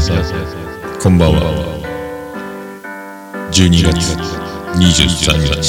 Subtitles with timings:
[0.00, 0.16] さん
[1.02, 1.40] こんばんは。
[3.52, 4.16] 12月
[4.78, 5.62] 23日。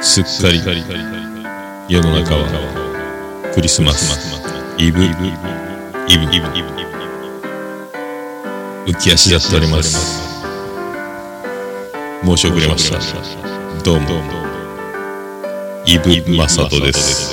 [0.00, 0.60] すっかり
[1.88, 4.40] 世の中はクリスマス
[4.78, 5.14] イブイブ。
[8.86, 10.32] 浮き足立っております。
[12.24, 12.98] 申し遅れました。
[13.82, 14.22] どうも。
[15.84, 17.27] イブマサトです。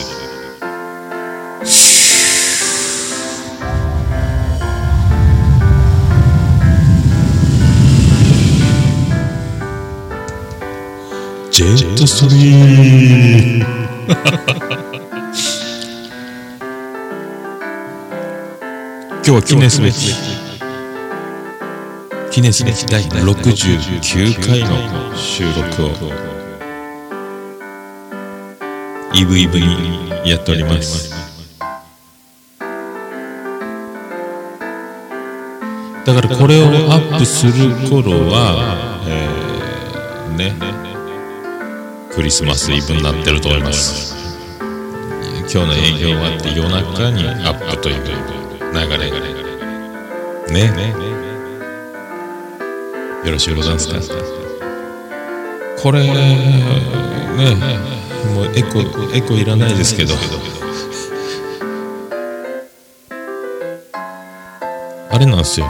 [11.96, 13.66] ットストリーム
[19.16, 20.14] 今日は記念すべき
[22.32, 25.92] 記念すべき第69回の収録を
[29.16, 31.16] イブイブにやっております
[36.06, 37.54] だからこれをアップする
[37.90, 40.95] 頃は、えー、ね
[42.16, 44.16] クリスマスイブになってると思います。
[45.42, 48.08] 今日の営業終わって夜中にアップという流
[48.98, 49.12] れ
[50.50, 50.72] ね。
[53.26, 53.96] よろしゅうございますか？
[55.78, 56.16] これね
[58.34, 58.80] もうエコ
[59.14, 60.14] エコいらないですけど。
[65.12, 65.70] あれなんですよ。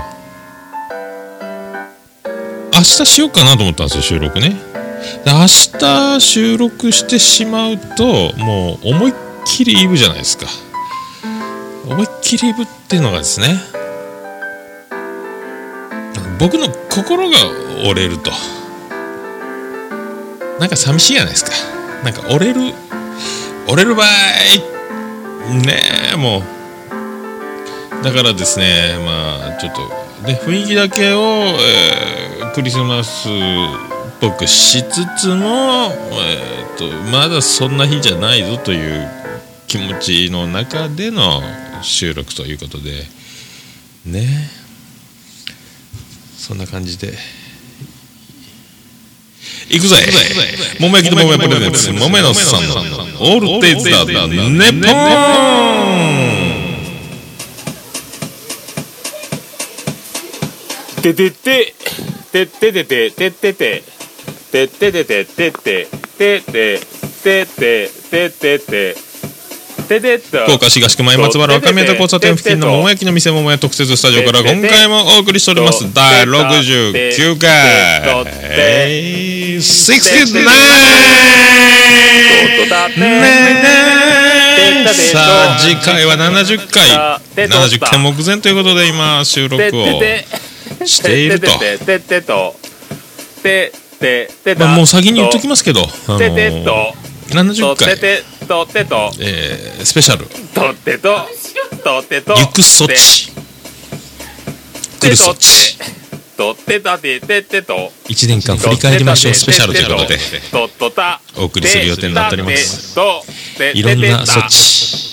[2.72, 4.75] 明日しようかなと思ったんですよ収録ね。
[5.23, 5.48] で明
[5.80, 9.14] 日収録してしまうともう思いっ
[9.45, 10.47] きりイブじゃないですか。
[11.88, 13.59] 思いっきりイブっていうのがですね
[16.40, 17.35] 僕の心が
[17.85, 18.31] 折れると。
[20.59, 21.51] なんか寂しいじゃないですか。
[22.03, 22.74] なんか折れる
[23.68, 24.07] 折れる場合
[25.53, 28.03] ねえもう。
[28.03, 29.81] だからですねまあちょっと
[30.28, 31.19] ね雰囲気だけを、
[31.59, 33.30] えー、クリスマス
[34.20, 39.08] ぽくしつつも、えーと、まだそんな日じゃないぞという
[39.68, 41.42] 気持ちの中での
[41.81, 43.04] 収録ということで
[44.06, 44.50] ね。
[46.38, 47.14] そんな感じで。
[49.70, 49.96] いくぜ。
[50.80, 51.92] 桃焼きと桃焼きプレゼンツ。
[51.94, 55.62] 桃のさんのオールテイズだだネポー
[61.02, 61.74] ンててて
[62.31, 63.96] ててててててて。
[64.56, 65.86] てっててててて
[66.16, 66.80] てて
[67.22, 68.96] ててててて
[70.46, 75.94] 福岡市東区前松原若宮田交差点付近の桃焼きの店桃屋特設スタジオから今回もお送りしております。
[75.94, 77.52] 第69回。
[79.58, 80.46] 69
[85.12, 86.88] さあ次回は70回。
[87.46, 90.02] 70回目前ということで今収録を
[90.86, 91.50] していると。
[94.00, 96.94] ててまあ、もう先に言っときますけど、あのー、ててと
[97.29, 100.25] 70回ててとてと、えー、スペシャル。
[100.25, 101.16] とてと。
[101.83, 102.33] とてと。
[102.33, 103.31] 行くそっち。
[105.00, 105.78] 来るそっち
[106.35, 107.91] とてたてててと。
[108.06, 109.34] 1年間振り返りましょう。
[109.34, 110.19] スペシャルということで。
[111.38, 112.97] お送りする予定になっております。
[113.73, 115.06] いろんなそっち。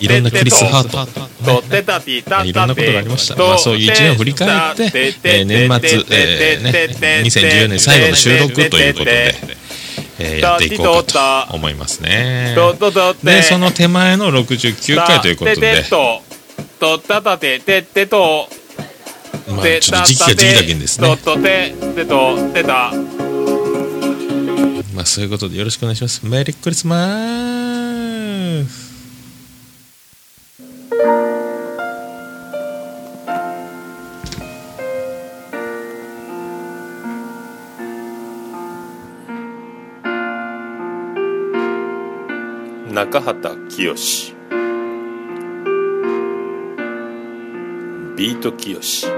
[0.00, 0.98] いろんなクリスハート、
[2.44, 4.82] いろんなことがありました、まあ、そういう1年を振り返って、
[5.24, 9.34] えー、年末、えーね、2014年最後の収録ということで。
[10.20, 12.56] えー、やっていこうかと思いますね。
[13.22, 15.84] で、その手前の69回ということで。
[19.50, 21.08] まあ、ちょっと時期が時期だけですね。
[24.94, 26.26] まあ、そういうことでよろしくお願いします。
[26.26, 28.88] メリークリスマス
[42.98, 43.94] 中畑清
[48.16, 49.17] ビート清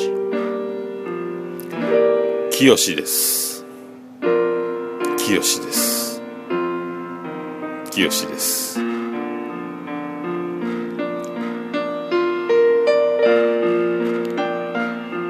[2.61, 3.65] 清です。
[5.17, 5.43] 清で
[5.73, 6.21] す。
[7.89, 8.79] 清です。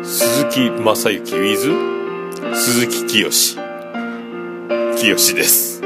[0.04, 3.30] 鈴木正幸 with 鈴木清
[4.98, 5.81] 清です。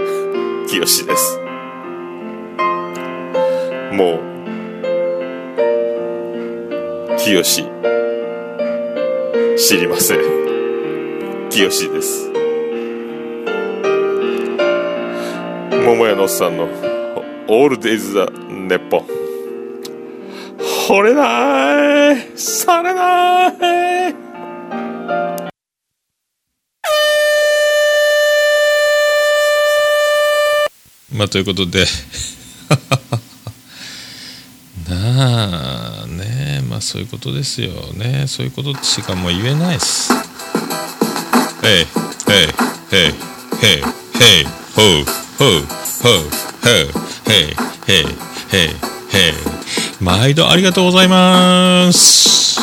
[0.68, 1.40] 清です。
[3.94, 4.20] もう
[7.20, 7.44] 清
[9.56, 10.35] 知りません。
[11.56, 12.30] 清です。
[15.86, 16.66] 桃屋のおっさんの
[17.48, 18.98] 「オールデイズ・ザ・ネッポ。
[18.98, 19.06] ン」
[20.90, 22.38] 惚れない。
[22.38, 24.16] されない。
[31.14, 31.86] まあということで。
[34.90, 38.26] なあねまあそういうことですよね。
[38.28, 40.35] そういうことしかもう言えないっす。
[42.36, 42.48] へい
[42.92, 43.14] へい
[43.72, 44.44] へい
[44.76, 45.06] ほう
[45.40, 45.64] ほう
[46.04, 46.28] ほう
[46.64, 47.56] ほうへい
[47.88, 48.06] へい
[48.54, 48.76] へい
[50.02, 52.60] 毎度ありがとうございます。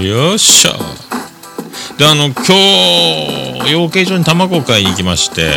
[0.00, 0.72] よっしゃ。
[1.96, 2.34] であの今
[3.64, 5.50] 日養鶏場に卵を買いに行きまして。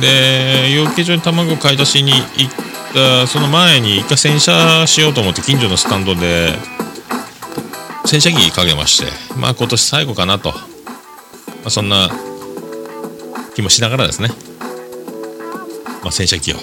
[0.00, 2.24] で養鶏場に卵を買い出しに行っ
[2.94, 6.52] たその前に一回洗車しようと思って近所のスタンドで
[8.08, 10.56] 洗車機かけましてまあ今年最後かなと、ま
[11.66, 12.08] あ、そんな
[13.54, 14.30] 気もしながらですね、
[16.02, 16.56] まあ、洗車機を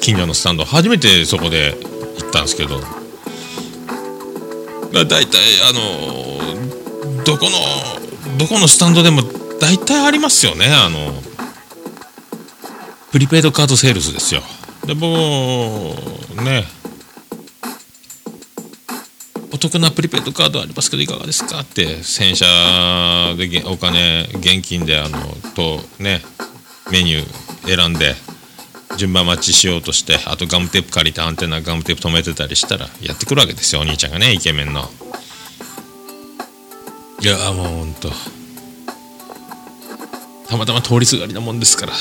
[0.00, 1.76] 近所のスタンド初めてそこで
[2.18, 2.80] 行ったんですけど。
[4.92, 5.20] だいたい
[5.68, 9.22] あのどこのどこのスタンドでも
[9.60, 10.66] 大体ありますよね。
[10.66, 11.12] あの
[13.12, 14.42] プリペイドカードセールスですよ。
[14.86, 15.94] でも
[16.42, 16.64] ね。
[19.68, 21.60] 得なプリペイドカードありますけどいかがですか？
[21.60, 22.46] って洗車
[23.36, 25.18] でお金現金であの
[25.54, 26.20] とね
[26.90, 28.14] メニュー選んで
[28.96, 34.88] 順番待ちしようとしてあとガムテープ借りてアンテナガムテープ止めてたりしたらやってくるわけですよお兄ちゃんがねイケメンの。
[37.20, 38.10] いやもうほんと。
[40.48, 41.92] たまたま通りすがりなもんですから。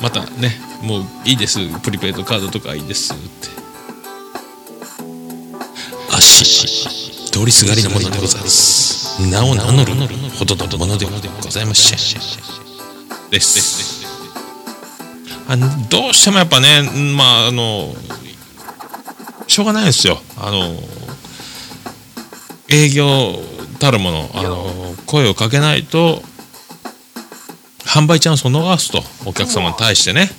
[0.00, 1.58] またねもういいです。
[1.80, 3.22] プリペイドカードとかいいですって。
[6.28, 9.20] し通りすがりのものでございます。
[9.30, 9.94] 名を名乗る
[10.38, 11.12] ほどのものでご
[11.50, 11.98] ざいません
[13.30, 14.06] です。
[15.48, 15.56] あ
[15.88, 16.82] どうしてもやっぱね
[17.16, 17.94] まああの
[19.46, 20.20] しょうがないですよ。
[20.36, 20.76] あの
[22.68, 23.38] 営業
[23.80, 26.22] たるものあの声をかけないと
[27.84, 30.30] 販売チャンスを逃すとお客様に対してね。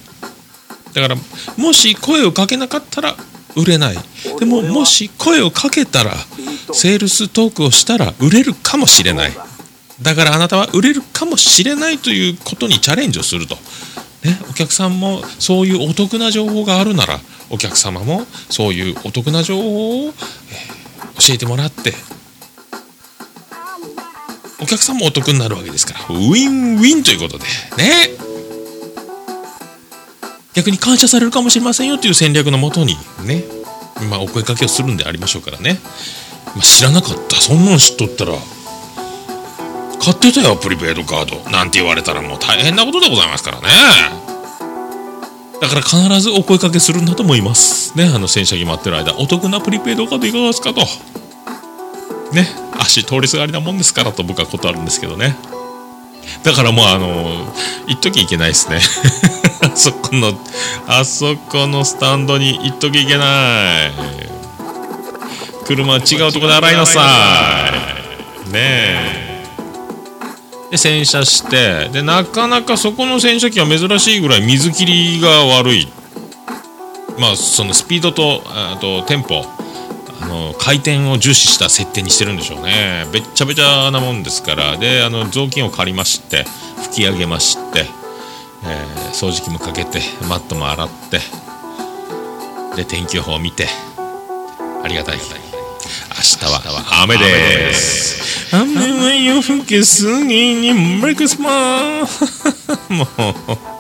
[0.94, 1.16] だから
[1.58, 3.16] もし声をかけなかったら
[3.56, 3.98] 売れない。
[4.40, 6.14] でももし声をかけたら
[6.74, 9.34] セールストークをしたら売れるかもしれない。
[10.02, 13.58] だからあなたは売れるかもしれないということにチャレンジをすると。
[14.24, 20.14] ね、お客さんもそういうお得な情報があるならお客様もそういうお得な情報を、え、
[21.26, 21.94] 教えてもらって。
[24.62, 26.16] お客さんもお得になるわけですから。
[26.16, 27.46] ウィンウィンということで。
[27.78, 28.29] ね。
[30.54, 33.44] 逆に感謝されるかもしれませんよという戦略のもとにね
[34.10, 35.80] まあお声かけをするんでありましょうからね、
[36.56, 38.34] まあ、知らなかったそんなの知っとったら
[40.00, 41.50] 買ってたよプリペイドカード。
[41.52, 43.68] なんて言われたらもう大変なことでございますからね。
[45.62, 48.06] だから必ずお声かけするんだと思いますね。
[48.06, 49.18] あの洗車機待ってる間。
[49.18, 50.82] お得なプリペイドカードいかがですかと。
[52.34, 52.48] ね。
[52.80, 55.36] 足通りすがりなもんですからと僕は断るんですけどね。
[56.44, 57.54] だからもうあの
[57.88, 58.80] 一時いけないですね。
[59.36, 59.39] あ
[59.80, 60.34] そこの
[60.88, 63.92] あそこのスタンドに一時いけない。
[65.66, 67.72] 車は違うとこで洗いなさ
[68.48, 68.52] い。
[68.52, 69.46] ねえ。
[70.72, 71.90] で洗車して。
[71.90, 75.88] でなかなかそこの洗車機は珍しいぐらい水切りが悪い。
[77.18, 79.46] まあそのスピードとあとテンポ。
[80.22, 83.06] あの回転を重視した設定にしてるんでしょうね。
[83.14, 84.76] べっちゃべちゃなもんですから。
[84.76, 86.44] であの雑巾を借りまして
[86.84, 87.86] 拭き上げまして、
[88.64, 91.20] えー、掃除機もかけてマットも洗って
[92.76, 93.68] で天気予報を見て
[94.84, 98.56] ありがたい明日は雨です。
[98.56, 102.08] 雨は夜更けすぎにブレックスマン
[102.90, 103.79] もう。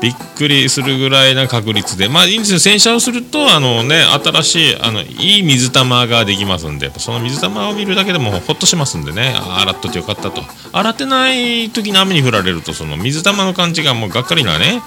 [0.00, 2.08] びっくりするぐらいな確率で。
[2.08, 9.34] まあいいんですよ洗車をするとあのね新しいあのいい水玉ができますんでその水玉を見るだけでもほっとしますんでね。
[9.36, 10.42] 洗っとってよかったと。
[10.72, 14.82] 洗ってない時に雨に降られるとその水玉の感じがもうがっかりなね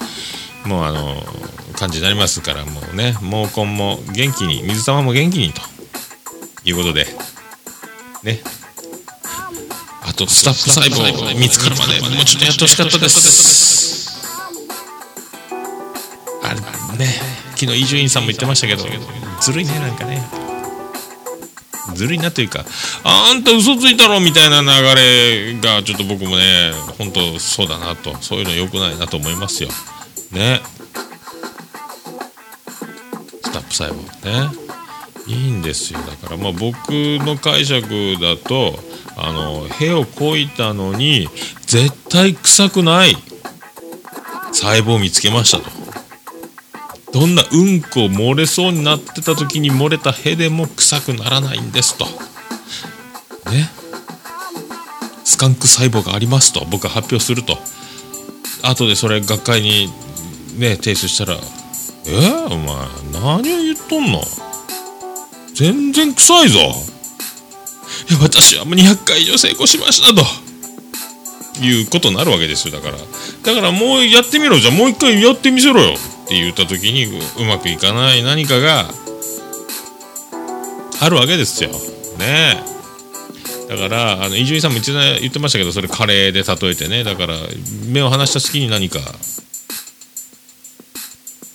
[0.64, 1.16] もうあの
[1.74, 5.72] 感じになりますからもうね毛根も元気に水玉も元気にと。
[6.64, 7.06] いうことで。
[8.22, 8.40] ね。
[10.04, 13.91] あとスタッフ細胞見つかるまでもうちょっとやってほしかったです。
[16.60, 17.06] あね。
[17.56, 18.84] 昨日伊集院さんも言ってましたけど。
[19.40, 20.22] ずるいねなんかね。
[21.94, 22.64] ずるいなというか。
[23.04, 28.16] あんた嘘ついたろみたいな流れがちょっと僕もね本当そうだなと。
[28.22, 29.70] そういうの良くないなと思いますよ。
[30.30, 30.60] ね。
[33.44, 34.62] スタップ細胞ね。
[35.26, 36.00] いいんですよ。
[36.00, 38.78] だからまあ僕の解釈だと
[39.16, 41.28] あの屁をこいたのに
[41.66, 43.16] 絶対臭くない
[44.52, 45.81] 細胞を見つけましたと。
[47.12, 52.06] どんなうんこ漏れそうになってた時に漏れた屁でも臭くならないんですと。
[53.50, 53.70] ね。
[55.24, 57.58] スカンク細胞がありますと僕は発表すると。
[58.62, 59.88] 後でそれ学会に
[60.58, 61.38] ね提出したら
[62.06, 62.76] 「えー、お前
[63.12, 64.22] 何を言っとんの？
[65.54, 66.62] 全然臭いぞい
[68.14, 70.24] や私はもう200回以上成功しましたと
[71.62, 72.96] いうことになるわけですよだから。
[72.98, 74.58] だからもうやってみろ。
[74.58, 75.94] じゃあもう一回やってみせろよ。
[76.32, 78.86] って言った時にうまくいかない何かが
[81.02, 81.70] あるわけですよ。
[82.18, 82.64] ね
[83.68, 87.04] だから伊集院さんも一度言ってましたけどそれカレーで例えてね。
[87.04, 87.34] だから
[87.86, 89.00] 目を離した隙に何か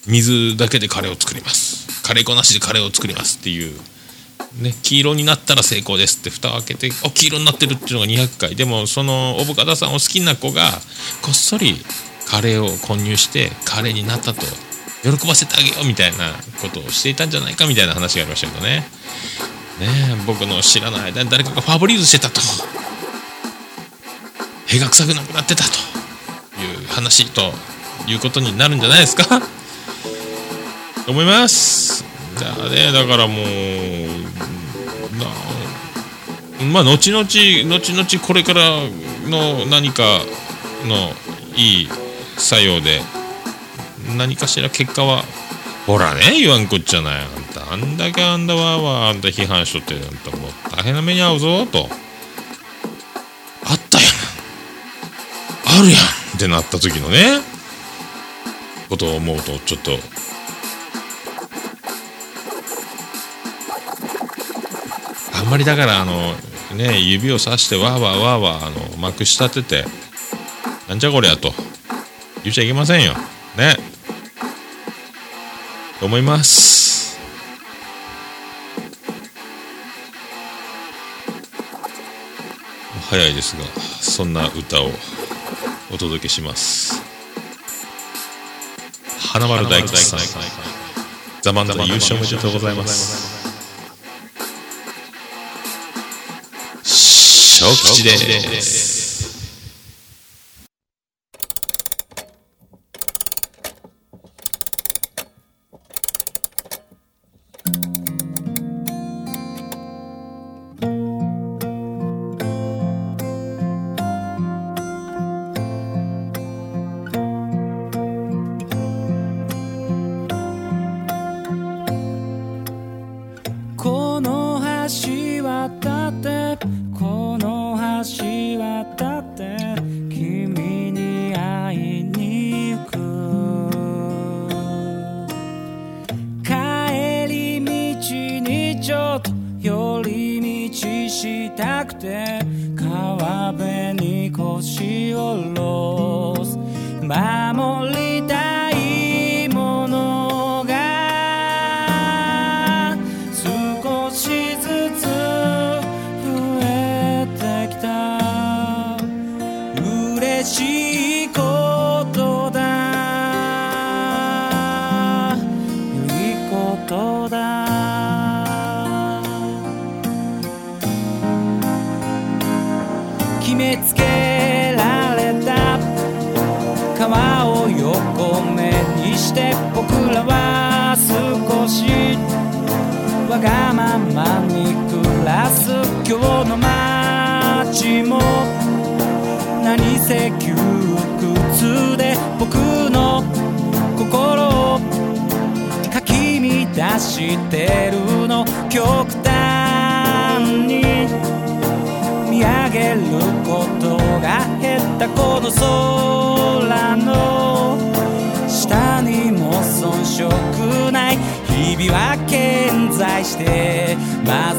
[0.05, 2.03] 水だけでカレーを作ります。
[2.03, 3.79] カレー粉なしでカレーを作りますっていう
[4.62, 8.55] ね、黄色になったら成功ですって蓋を開けてお黄色になってるっていうのが200回。
[8.55, 10.69] でもそのおぶかたさんを好きな子が
[11.24, 11.84] こっそり
[12.29, 14.41] カレーを混入してカレーになったと。
[15.03, 18.84] 喜ばせてあげようみたいなことをしていたんじゃないかみたいな話がありましたけどね。
[19.79, 22.41] ね僕の知らない間に誰かがファブリーズしてたと。
[24.65, 25.69] 屁が臭くなくなってたと
[26.62, 27.53] いう話と
[28.07, 29.41] いうことになるんじゃないですか。
[31.05, 32.03] と思います。
[32.39, 33.43] だねだからも
[36.60, 38.81] うまあ後々後々これから
[39.27, 40.03] の何か
[40.86, 41.13] の
[41.55, 41.89] いい
[42.38, 43.01] 作用で。
[44.17, 45.24] 何かしら結果は。
[45.86, 46.39] ほらね。
[46.39, 47.22] 言わんこっちゃない。
[47.22, 47.74] あんた。
[47.74, 51.89] あんだけあんだわーわーあんた批判しとってあんたもう大変な目に遭うぞと。
[53.63, 55.79] あったやん。
[55.79, 56.00] あるやん。
[56.36, 57.41] ってなった時のね。
[58.89, 59.98] ことを思うとちょっと。
[65.34, 66.34] あんまりだからあの
[66.75, 70.08] ね指をさしてわーわーわーわーあのまくし立てて。
[70.88, 71.53] なんじゃこりゃと
[72.48, 73.13] 言っちゃいけませんよ。
[73.58, 73.75] ね。
[76.00, 77.20] と思います。
[83.10, 84.92] 早いですがそんな歌を
[85.92, 87.01] お届けします。
[89.20, 90.20] 花丸大吉さん
[91.42, 93.46] ザ・マンザ優勝おめでとうございます。
[97.60, 98.97] 小吉です。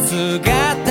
[0.09, 0.88] 姿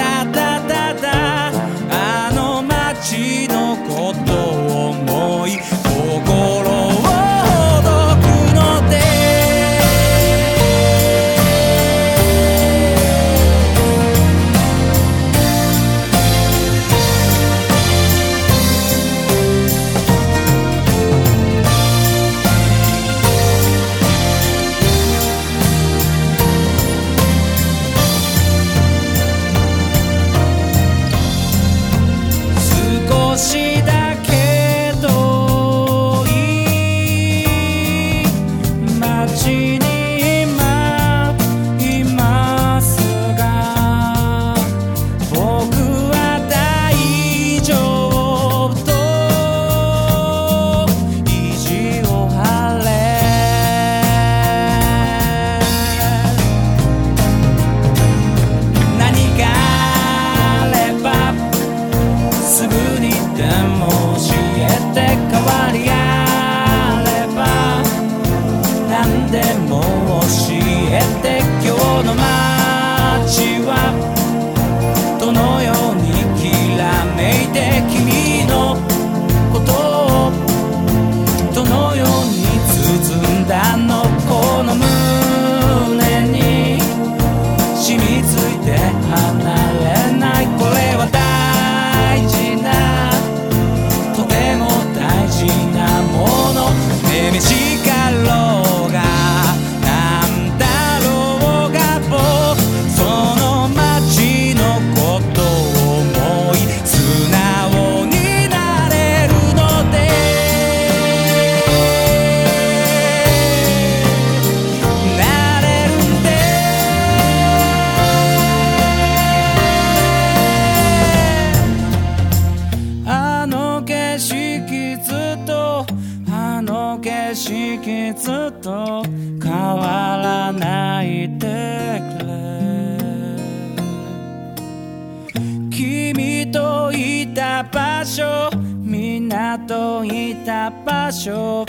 [141.11, 141.65] そ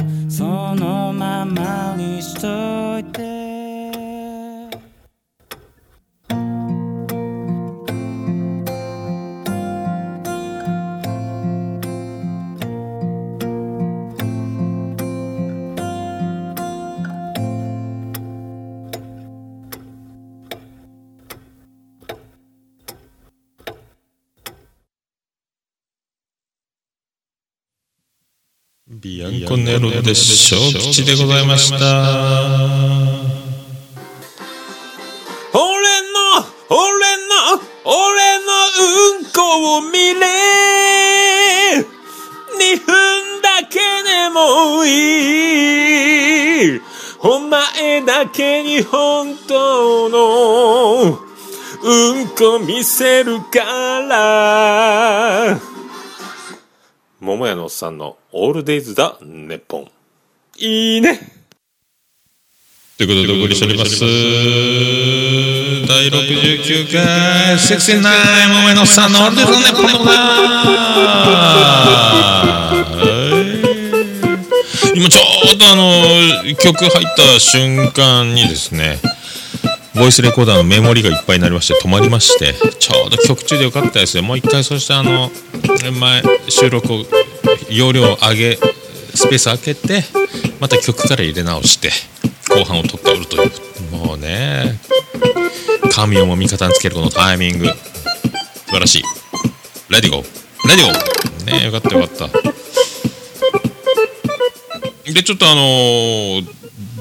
[0.74, 3.07] のままにしといて。
[29.56, 31.78] で小吉でございました。
[35.54, 35.64] 俺
[36.12, 36.76] の、俺
[37.16, 38.52] の、俺の
[39.16, 40.26] うんこを見れ。
[42.58, 44.88] 二分だけでもい
[46.76, 46.80] い。
[47.20, 51.18] お前だけに本当の
[51.82, 53.64] うんこ見せるか
[54.02, 55.58] ら。
[57.20, 59.90] 桃屋のおっさんのオールデイズだ、ネッポン。
[60.58, 61.18] いいね。
[62.96, 63.98] ということでお送りしております。
[65.88, 68.14] 第69回、セクシーナイ
[68.62, 69.98] ム目のさんのオールデイズザネッポンド
[74.94, 75.20] 今ちょ
[75.54, 79.00] うどあの、曲入った瞬間にですね、
[79.98, 85.30] ボイスレコーダーのメモリがいっぱいになりまして止まりましてちょうど曲中でよかったですよもう一回そしてあの
[86.00, 87.04] 前収録を
[87.70, 88.56] 容量を上げ
[89.14, 90.04] スペース開けて
[90.60, 91.90] また曲から入れ直して
[92.48, 93.50] 後半を取っておるという。
[93.90, 94.78] もうね
[95.92, 97.66] 神をも味方につけるこのタイミング。
[97.66, 97.74] 素
[98.68, 99.02] 晴らしい。
[99.90, 102.28] Ready go ready go ねよかったよかった。
[105.12, 106.46] でちょっとあのー、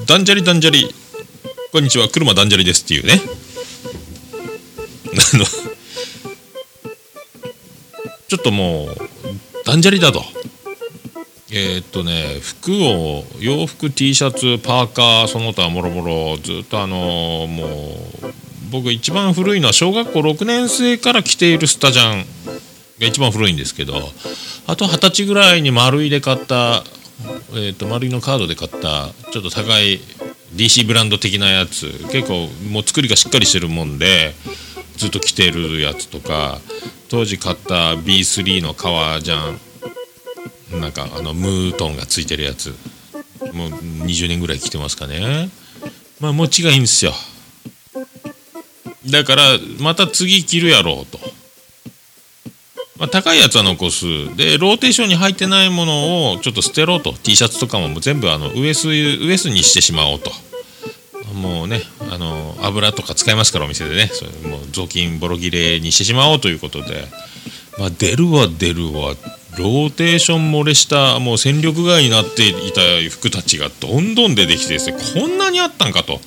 [0.06, 0.94] ダンジャリダンジャリ
[1.70, 2.08] こんにちは。
[2.08, 3.20] 車ダンジャリですっていうね。
[5.34, 5.44] あの
[8.26, 8.88] ちょっともう
[9.66, 10.22] ダンジャリだと。
[11.50, 17.68] えー、っとね服を洋服 T シャツパーカーその他もろもろずっとあのー、もう
[18.70, 22.24] 僕一番古いのは小学校6年生から着ているスタジャン
[22.98, 23.94] が一番古いんですけど
[24.66, 26.82] あと二十歳ぐらいに丸いで買った、
[27.52, 30.00] えー、っと丸いのカードで買ったちょっと高い
[30.58, 31.86] DC ブランド的なやつ。
[32.10, 34.34] 結構もう作りがしっかりしてるもんで
[34.96, 36.60] ずっと着てるやつとか。
[37.08, 40.80] 当時買った B3 の革ジャン。
[40.80, 42.74] なんかあのムートンがついてるやつ。
[43.54, 45.48] もう20年ぐらい着てますかね。
[46.20, 47.14] まあ持ちがいいんですよ。
[49.06, 49.42] だから
[49.80, 51.18] また次着るやろうと、
[52.98, 54.04] まあ、高いやつは残す。
[54.36, 57.12] でローテーションに入ってないものをちょっと捨てろと。
[57.12, 60.30] T シャツとかも全部あのウエスウエスにしてしまおうと。
[61.34, 64.10] もうねあの油とか使いますからお店でね。
[64.12, 67.04] それもう雑巾ボロ切れにしてしまおうということで。
[67.78, 69.14] まあ出るわ出るわ。
[69.56, 74.96] ローテーション漏れしたもう戦力外になっていた服たちがどんどん出てきてですね。
[75.20, 76.20] こんなにあったんかと。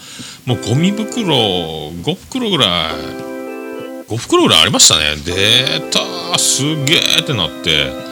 [0.46, 3.32] もうゴミ袋5袋ぐらい。
[4.08, 5.16] 5袋ぐらいありましたね。
[5.26, 8.12] 出たすげえってなって。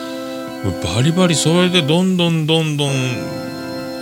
[0.95, 2.91] バリバリそれでどんどんどんどん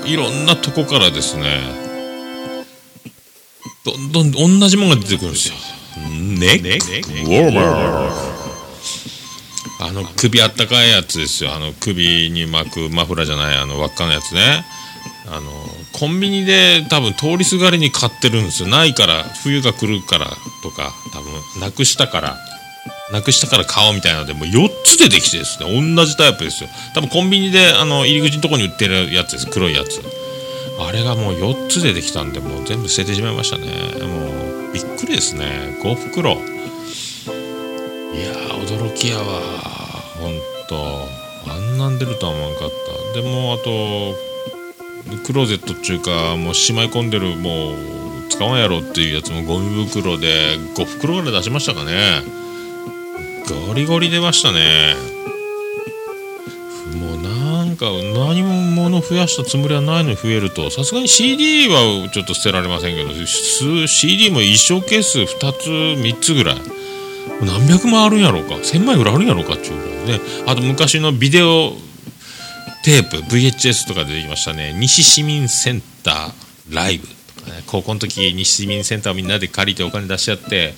[0.05, 1.86] いろんなとこからですね。
[4.11, 5.55] どんどん同じものが出てくるんですよ。
[6.39, 8.37] ネックウォーマー
[9.79, 11.53] あの首あったかいやつですよ。
[11.53, 14.65] あの首に巻くマフラーじゃないあの輪っかのやつね。
[15.29, 15.51] あの
[15.93, 18.69] コンビニで多分通りすがりに買ってるんですよ。
[18.69, 20.27] ないから冬が来るから
[20.63, 22.37] とか多分なくしたから
[23.11, 25.95] なくしたから買おうみたいなのでもう4つ出てきてですね。
[25.95, 26.69] 同じタイプですよ。
[26.93, 29.47] 多分コンビニであの入り口のとこに売ってるやつです。
[29.47, 30.01] 黒いやつ
[30.79, 33.67] あれがもう4つ出てきたんでもう全部捨ててしまいましたね。
[34.05, 35.77] もうびっくりですね。
[35.81, 36.31] 5袋。
[36.31, 38.33] いや
[38.65, 39.23] 驚きやわ
[40.19, 41.07] ほんと。
[41.49, 42.71] あんなん出るとは思わんかっ
[43.13, 43.21] た。
[43.21, 44.15] でもあと
[45.25, 47.75] クローゼットっちゅうかもうしまい込んでるもう
[48.29, 52.21] 使わんやろっていうやつもゴミ袋で5袋ぐらい出しましたかね。
[53.67, 54.95] ゴリゴリ出ましたね。
[57.79, 63.11] なんか何も物増やしたつもりはないのに増えるとさすがに CD はちょっと捨てられませんけど
[63.87, 66.57] CD も1小ケース2つ3つぐらい。
[67.39, 68.55] 何百万あるんやろうか。
[68.55, 70.25] 1000枚ぐらいあるんやろうかっていうぐらいね。
[70.47, 71.73] あと昔のビデオ
[72.83, 74.73] テープ VHS とか出てきましたね。
[74.73, 77.61] 西市民センターライブとかね。
[77.67, 80.73] 高校の時西市民センターをみんなで借りてお金出し合って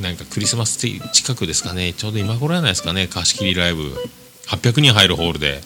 [0.00, 1.92] なんかクリスマス近くですかね。
[1.92, 3.08] ちょうど今頃やないですかね。
[3.08, 3.96] 貸し切りライブ。
[4.56, 5.60] 800人入るホールで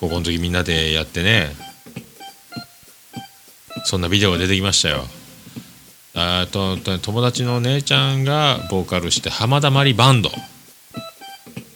[0.00, 1.54] 高校の時みんなでやってね
[3.84, 5.04] そんなビデオが出てきましたよ。
[6.14, 10.30] あと友達の姉ちゃんがボーカルして浜田まりバンド。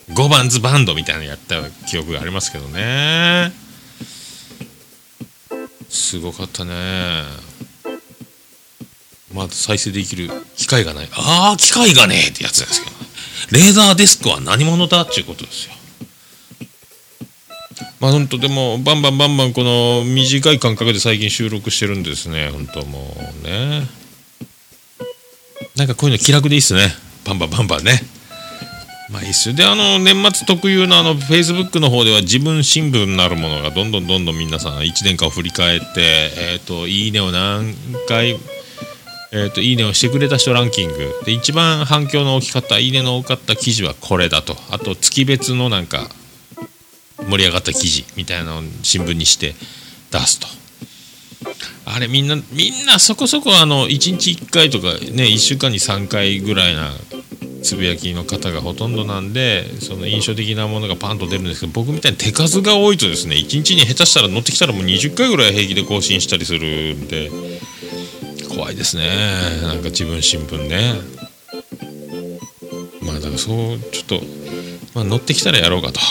[0.08, 3.52] 5番ズバンドみたいなのやった記憶がありますけどね。
[5.88, 7.22] すごかったね。
[9.32, 11.08] まだ再生できる機械がない。
[11.12, 12.96] ああ機械がねえってやつですけど、
[13.52, 15.74] レーザーディスクは何者だっていうことですよ。
[18.00, 22.50] まあ本当でもバンバンバンバンこの短い間隔で最近収録してるんですね。
[22.50, 23.82] 本当もうね。
[25.76, 26.88] なんかこういうの気楽でいいっすね。
[27.24, 28.00] バンバンバンバンね。
[29.10, 29.54] まあいいっすよ。
[29.54, 37.74] であの年末特有のあのフェイスブックの方では自分新聞なるものがどんどんどんどん皆さん1年間を振り返ってえっ、ー、といいねを何
[38.06, 38.38] 回
[39.32, 41.14] えーと、いいねをしてくれた人ランキング。
[41.24, 44.56] で一番反響の大きかったいいねの多かった記事はこれだと。
[44.70, 46.08] あと月別のなんか
[47.28, 49.54] 盛り上がった記事みたいなのを新聞にして
[50.10, 50.48] 出すと。
[51.84, 56.90] あれみんなみんなそこそこあの1日1回とかね1週間に3回ぐらいな
[57.62, 67.30] つぶやきの方がほとんどなんでその印象的なものがパンと出るんですけど僕みたいに手数が多いとですね1日に下手したら乗ってきたらもう20回ぐらい平気で更新したりするんで
[68.50, 69.08] 怖いですね。
[69.62, 70.94] なんか自分新聞ね。
[73.02, 74.20] まあだからそうちょっと、
[74.94, 76.00] まあ、乗ってきたらやろうかと。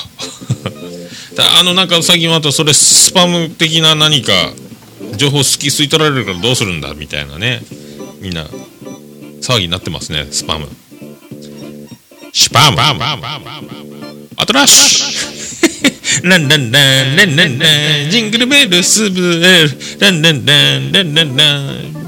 [1.58, 4.34] あのなんか最近またそれスパム的な何か
[5.15, 7.62] 情報好き吸い取られるからどうするんだみたいなね。
[8.21, 8.45] みんな
[9.41, 10.67] 騒ぎになってますねスパム。
[12.32, 12.80] シュパム。
[14.38, 16.30] アトラッシュ。
[16.30, 18.12] ランランランランランラン。
[18.12, 19.41] ジングルベルスブル
[19.99, 21.99] ランランランランランラン。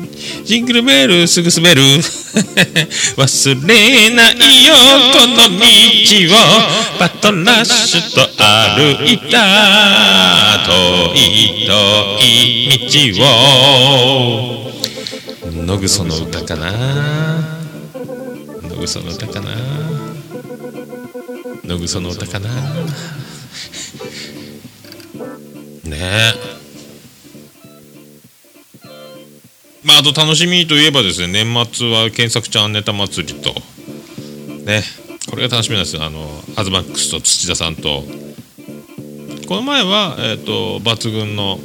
[0.44, 1.82] ジングルベルすぐ滑る。
[3.18, 4.74] 忘れないよ
[5.14, 5.66] この道
[6.36, 6.38] を。
[7.00, 11.72] バトラッシュと歩いた遠い遠
[12.20, 14.72] い道を。
[15.66, 16.72] 野ぐその歌かな。
[18.64, 19.52] 野ぐその歌かな。
[21.66, 22.50] 野ぐその歌かな。
[25.84, 25.98] ね。
[25.98, 26.51] え
[29.84, 33.54] まあ、あと楽しみといえばですね、年末は検索ちゃんネタ祭りと、
[34.64, 34.84] ね、
[35.30, 36.04] これが楽しみなんですよ。
[36.04, 38.04] あの、アズマックスと土田さんと。
[39.48, 41.60] この前は、えっ、ー、と、抜群の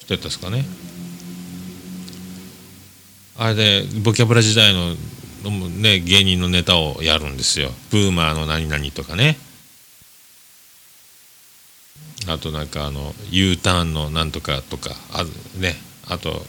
[0.00, 0.64] 人やったですかね。
[3.38, 4.94] あれで、ボキャブラ時代の、
[5.80, 7.70] ね、芸人のネタをやるんですよ。
[7.90, 9.36] ブーマーの何々とかね。
[12.28, 15.24] あとなんかあの U ターンのなんとかとかあ
[15.58, 15.74] ね
[16.08, 16.44] あと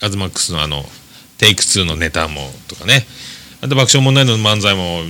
[0.00, 0.84] アズマックスのあの
[1.38, 3.06] テイク2のネタもとかね。
[3.60, 5.02] あと爆笑問題の漫才も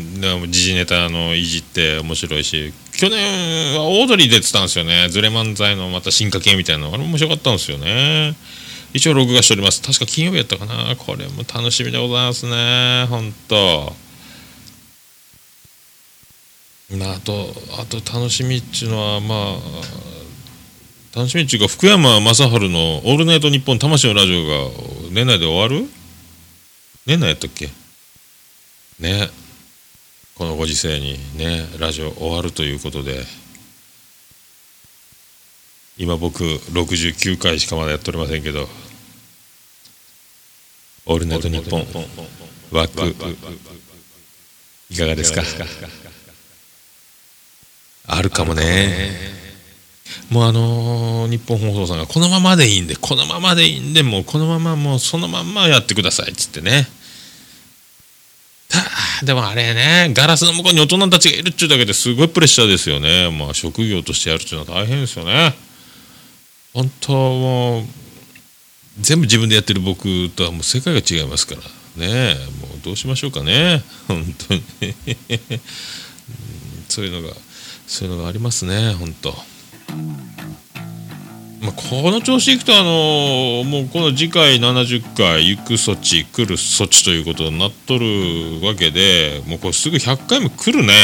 [0.48, 2.72] 時事ネタのいじって面白いし。
[2.92, 5.08] 去年はオードリー出てたんですよね。
[5.10, 6.88] ズレ漫才のまた進化系みたいなの。
[6.88, 8.34] あれも面白かったんですよね。
[8.94, 9.82] 一応録画しております。
[9.82, 10.96] 確か金曜日やったかな。
[10.96, 13.06] これも楽しみでございますね。
[13.08, 13.92] 本当。
[16.96, 20.17] まああとあと楽しみっちゅうのはまあ
[21.18, 24.70] 楽しみっていうか福山雅治の「オールナイトニッポン魂のラジオ」が
[25.10, 25.88] 年内で終わる？
[27.06, 27.68] 年内やったっけ？
[29.00, 29.28] ね。
[30.36, 33.26] このご時世にねラジオ終わるということで。
[36.00, 38.68] 今僕69回しかまだやっておりませんけど
[41.06, 41.86] 「オールナイトニッポン」
[42.70, 43.08] 枠
[44.88, 45.42] いかがですか？
[48.06, 49.47] あるかもね
[50.30, 56.88] もうあのー、日本放送さんがこのままでいいんでこのままでいいんでもうこのままもうそのまんまやってくださいっつってね
[59.24, 63.30] でもあれね、ガラスの向こうに大人たちがいるっちゅうだけですごいプレッシャーですよね。
[63.36, 65.54] まあ職業としてやるっていうのは大変ですよね。
[66.72, 67.84] 本当もう、
[69.00, 72.34] 全部自分でやってる僕とはもう世界が違いますからね。
[72.60, 73.82] もうどうしましょうかね。
[74.06, 74.62] 本当に
[76.88, 77.34] そういうのが、
[77.86, 79.34] そういうのがありますね、本当。
[81.60, 90.94] まあ、この調子いくと、あのもうこの次回70回行く措置来る措置ということになっとるわけでもうこれすぐ100回も来るね。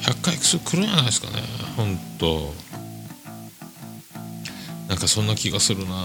[0.00, 1.42] 100回すぐ来るんじゃないですかね
[1.76, 2.52] 本当。
[4.88, 5.94] なんかそんな気がするな。
[5.94, 5.96] も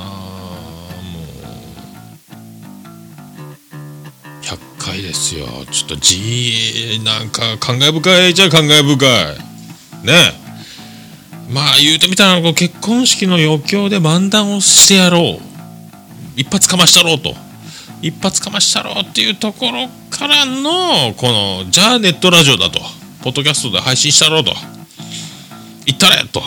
[3.81, 5.47] う100回ですよ。
[5.69, 8.95] ちょっとじなんか感慨深いじゃ感慨深
[9.45, 9.48] い。
[10.03, 10.33] ね。
[11.49, 15.49] まあ言うてみたらこう結婚式の余興で漫談をしてやろう。
[16.35, 17.35] 一発かましたろうと。
[18.01, 22.79] 一発かましたろうっていうところからのこのじゃあネットラジオだと。
[23.23, 24.53] ポッドキャストで配信したろうと。
[25.85, 26.41] 言ったれと。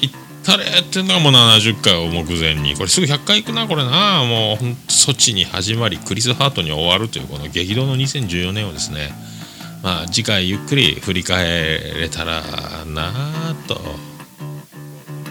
[0.00, 0.12] 言っ
[0.44, 2.74] たれっていうのがもう70回を目前に。
[2.76, 4.24] これすぐ100回いくなこれな。
[4.24, 9.12] もうほんと措置に始まりクリス・ハートに終わるというこの激動の2014年をですね
[9.82, 12.42] まあ次回ゆっくり振り返れたら
[12.86, 13.12] な
[13.66, 13.80] と。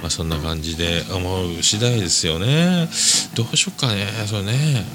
[0.01, 2.87] まあ、そんな感じで思う次第ですよね。
[3.35, 4.07] どうしよっかね。
[4.27, 4.85] それね。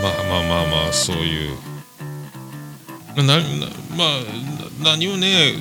[0.00, 1.56] まあまあまあまあそういう。
[3.16, 3.38] なな
[3.96, 4.20] まあ
[4.84, 5.54] 何をね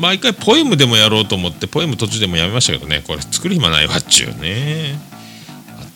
[0.00, 3.02] 毎回ポエムでもやろうと思ってポエム途中でもやめましたけどね。
[3.06, 5.09] これ作る暇ないわっちゅうね。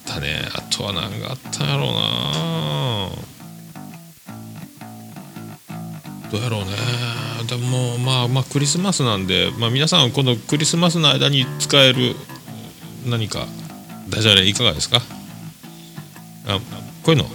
[0.04, 0.48] ったね。
[0.54, 3.10] あとは何があったんやろうな。
[6.30, 6.70] どうやろうね。
[7.48, 12.14] でもまあまあクリスマスなんで、まあ、皆さんこのクリスマスの間に使える
[13.06, 13.46] 何か
[14.08, 15.02] ダジャレいかがですか？
[16.46, 16.58] あ
[17.02, 17.26] こういうの？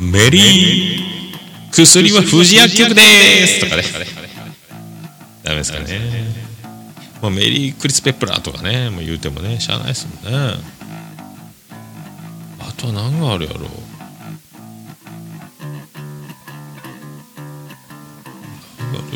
[0.00, 3.02] メリー薬は富士薬局で
[3.46, 3.60] す。
[3.60, 3.82] とかね。
[5.42, 5.84] ダメですかね、
[7.24, 10.58] まあ、メリークリス・ペプラーとかねもう言うてもねしゃあないですもんね。
[12.60, 13.62] あとは何があるやろう。
[13.62, 13.68] だ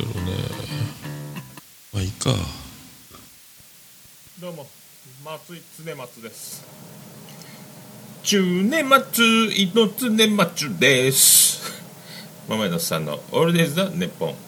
[0.04, 0.32] ろうね。
[1.92, 2.30] まあいいか。
[4.40, 4.66] どうも
[5.22, 6.64] 松井常松です。
[8.22, 11.60] 中年松井の常松です。
[12.48, 14.47] 桃屋のさんのオールデイズ・ザ・ネッポン。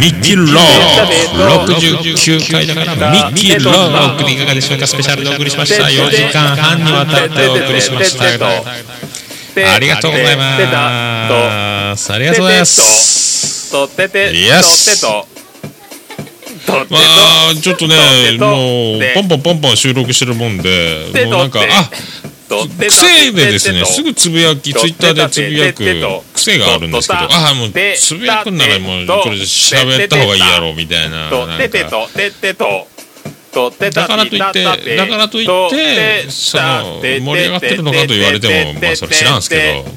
[0.00, 0.50] ミッキーロー。
[2.08, 4.12] 69回だからミッキーロー。
[4.14, 14.32] お送りいかがでしょうかスペシャルでお送りしました4時間半にわたってお送りしましたありがとうございますありがとうございますとてて
[15.00, 15.26] と
[16.66, 16.98] とま
[17.50, 21.90] あちょっとねもうポンポンポンポン収録してるもんでもうなんかあ
[22.56, 25.84] 癖でですねすぐつぶやきツイッターでつぶやく
[26.34, 31.90] 癖があるんですけどああもうつぶやくんならもうこれ喋った方がいいやろみたいななんか。
[33.90, 39.90] だからといってだからといってその盛り上がってるのかと言われてもまあそれ知らんすけど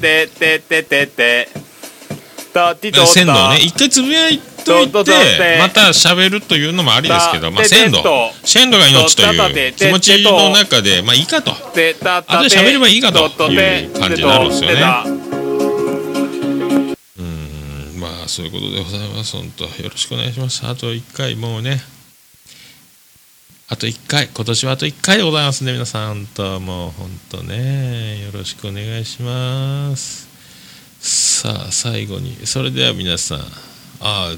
[3.06, 8.02] 鮮度をね一回つぶやいといてまた喋るというのもありですけど、まあ、鮮度。
[8.44, 11.50] 鮮度が命という気持ちの中でまあいいかと。
[11.52, 11.94] あとで
[12.48, 13.18] 喋ればいいかと
[13.50, 14.76] いう感じになるんですよね。
[17.18, 19.36] うんまあそういうことでございます。
[19.36, 20.66] 本当よろしくお願いします。
[20.66, 21.82] あと1回もうね。
[23.68, 24.28] あと1回。
[24.28, 26.14] 今年はあと1回でございますね皆さん。
[26.14, 28.22] 本当もう本当ね。
[28.24, 30.23] よろしくお願いします
[31.04, 32.46] さあ最後に。
[32.46, 33.38] それでは皆さん。
[33.38, 33.42] あ
[34.00, 34.30] あ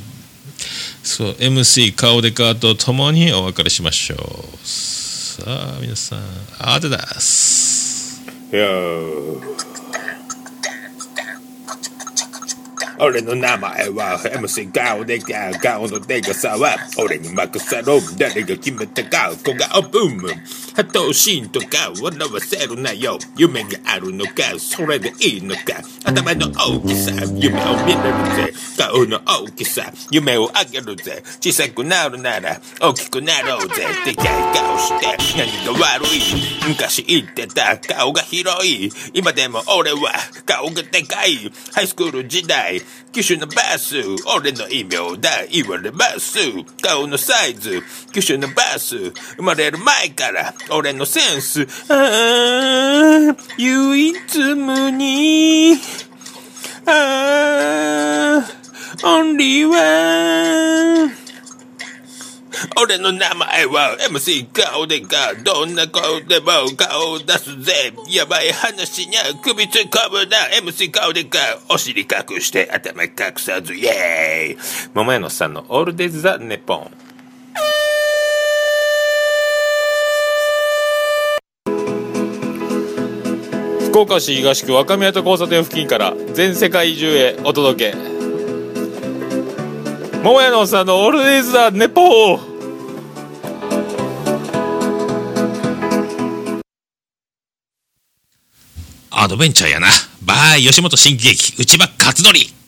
[1.05, 4.67] そう MC 顔でかとともにお別れしましょう。
[4.67, 6.19] さあ皆さん
[6.59, 8.21] あてです。
[12.99, 20.31] 俺の名前は MC 顔でか顔のでかさは俺に任せろ誰が決めたか小顔ブーム
[20.77, 23.19] ハトシーンとか笑わせるなよ。
[23.35, 25.63] 夢があるのかそれでいいのか。
[26.05, 28.53] 頭の大きさ夢を見れるぜ。
[28.77, 31.23] 顔の大きさ夢をあげるぜ。
[31.41, 33.87] 小さくなるなら大きくなろうぜ。
[34.05, 36.69] でかい顔して何が悪い？
[36.69, 38.91] 昔言ってた顔が広い。
[39.15, 40.13] 今でも俺は
[40.45, 41.51] 顔がでかい。
[41.73, 43.97] ハイスクール時代機種のバス
[44.37, 46.39] 俺の異名だ言われます。
[46.83, 51.67] 顔のサイズ機種のバス生まれる前から俺のセンス。
[51.89, 55.75] ああ唯一無二。
[56.87, 58.57] ああ
[59.05, 61.11] オンリーワン
[62.81, 67.93] 俺の名前は MC 顔でかどんな顔でも顔を出すぜ。
[68.09, 70.39] やばい話にゃ首突っ込むな。
[70.63, 73.75] MC 顔でかお尻隠して頭隠さず。
[73.75, 74.91] イエーイ。
[74.95, 76.91] 桃屋のさんのオールデイズ・ザ・ネポン
[84.01, 87.97] 岡市東区若宮と交差点付近から全世界中へお届け
[90.23, 92.57] 桃屋のさんのオールデイズ・ザ・ネポー
[99.19, 99.89] アドベンチャーやな。
[100.23, 102.66] バーイ吉本新喜劇、内場勝則。